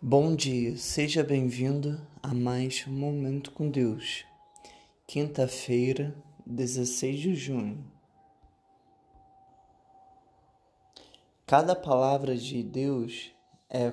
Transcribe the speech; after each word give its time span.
Bom 0.00 0.36
dia, 0.36 0.76
seja 0.76 1.24
bem-vindo 1.24 2.00
a 2.22 2.32
mais 2.32 2.84
um 2.86 2.92
Momento 2.92 3.50
com 3.50 3.68
Deus. 3.68 4.24
Quinta-feira, 5.08 6.14
16 6.46 7.18
de 7.18 7.34
junho. 7.34 7.84
Cada 11.44 11.74
palavra 11.74 12.36
de 12.36 12.62
Deus 12.62 13.32
é 13.68 13.92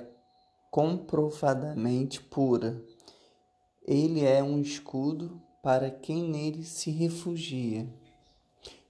comprovadamente 0.70 2.22
pura. 2.22 2.80
Ele 3.84 4.24
é 4.24 4.40
um 4.44 4.60
escudo 4.60 5.42
para 5.60 5.90
quem 5.90 6.22
nele 6.22 6.62
se 6.62 6.92
refugia. 6.92 7.84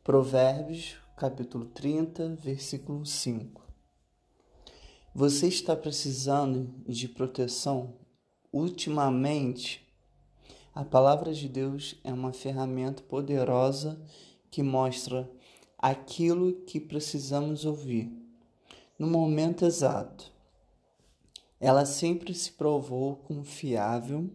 Provérbios, 0.05 0.99
capítulo 1.17 1.65
30, 1.65 2.35
versículo 2.35 3.07
5. 3.07 3.66
Você 5.19 5.49
está 5.49 5.75
precisando 5.75 6.75
de 6.87 7.09
proteção? 7.09 7.95
Ultimamente, 8.53 9.83
a 10.75 10.85
palavra 10.85 11.33
de 11.33 11.49
Deus 11.49 11.99
é 12.05 12.13
uma 12.13 12.35
ferramenta 12.35 13.03
poderosa 13.03 13.99
que 14.51 14.63
mostra 14.63 15.27
aquilo 15.79 16.61
que 16.67 16.79
precisamos 16.79 17.65
ouvir 17.65 18.13
no 18.99 19.07
momento 19.07 19.65
exato. 19.65 20.31
Ela 21.59 21.87
sempre 21.87 22.35
se 22.35 22.53
provou 22.53 23.17
confiável. 23.17 24.31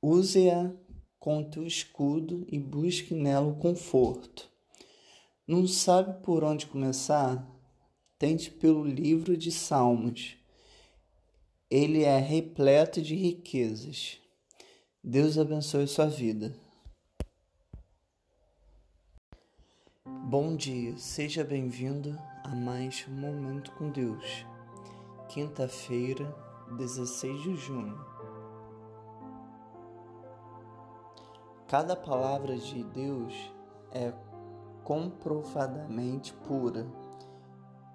Use-a 0.00 0.72
com 1.18 1.42
teu 1.42 1.66
escudo 1.66 2.46
e 2.48 2.56
busque 2.56 3.14
nela 3.14 3.48
o 3.48 3.56
conforto. 3.56 4.48
Não 5.44 5.66
sabe 5.66 6.22
por 6.22 6.44
onde 6.44 6.66
começar? 6.66 7.52
Pelo 8.58 8.86
livro 8.86 9.36
de 9.36 9.52
Salmos. 9.52 10.38
Ele 11.70 12.04
é 12.04 12.16
repleto 12.16 13.02
de 13.02 13.14
riquezas. 13.14 14.18
Deus 15.02 15.36
abençoe 15.36 15.86
sua 15.86 16.06
vida. 16.06 16.56
Bom 20.06 20.56
dia, 20.56 20.96
seja 20.96 21.44
bem-vindo 21.44 22.18
a 22.42 22.48
mais 22.48 23.04
um 23.06 23.12
Momento 23.12 23.72
com 23.72 23.90
Deus. 23.90 24.46
Quinta-feira, 25.28 26.34
16 26.78 27.42
de 27.42 27.56
junho. 27.56 28.00
Cada 31.68 31.94
palavra 31.94 32.56
de 32.56 32.82
Deus 32.84 33.34
é 33.92 34.14
comprovadamente 34.82 36.32
pura 36.32 37.03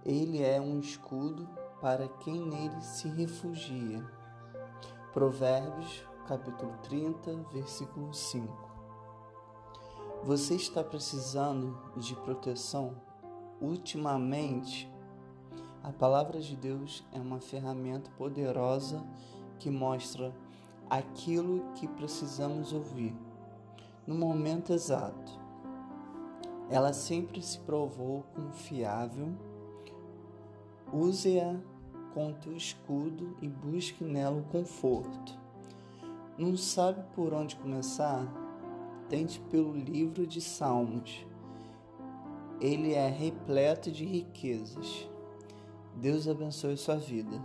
ele 0.10 0.42
é 0.42 0.60
um 0.60 0.80
escudo 0.80 1.48
para 1.80 2.08
quem 2.08 2.42
nele 2.44 2.82
se 2.82 3.08
refugia. 3.10 4.04
Provérbios, 5.14 6.04
capítulo 6.28 6.74
30, 6.82 7.36
versículo 7.54 8.12
5. 8.12 8.52
Você 10.24 10.56
está 10.56 10.84
precisando 10.84 11.78
de 11.96 12.16
proteção? 12.16 12.96
Ultimamente, 13.62 14.92
a 15.84 15.92
palavra 15.92 16.40
de 16.40 16.56
Deus 16.56 17.06
é 17.14 17.20
uma 17.20 17.40
ferramenta 17.40 18.10
poderosa 18.18 19.06
que 19.60 19.70
mostra 19.70 20.36
aquilo 20.90 21.72
que 21.76 21.88
precisamos 21.88 22.74
ouvir 22.74 23.16
no 24.08 24.16
momento 24.16 24.74
exato. 24.74 25.40
Ela 26.68 26.94
sempre 26.94 27.44
se 27.44 27.60
provou 27.60 28.24
confiável 28.34 29.38
Use-a 30.92 31.56
com 32.14 32.34
teu 32.34 32.56
escudo 32.56 33.38
e 33.42 33.48
busque 33.48 34.04
nela 34.04 34.40
o 34.40 34.44
conforto. 34.44 35.38
Não 36.38 36.58
sabe 36.58 37.04
por 37.16 37.34
onde 37.34 37.56
começar? 37.56 38.26
Tente 39.08 39.40
pelo 39.52 39.76
livro 39.76 40.26
de 40.26 40.42
Salmos. 40.42 41.26
Ele 42.60 42.94
é 42.94 43.08
repleto 43.08 43.92
de 43.92 44.06
riquezas. 44.06 45.08
Deus 45.96 46.28
abençoe 46.28 46.78
sua 46.78 46.96
vida. 46.96 47.40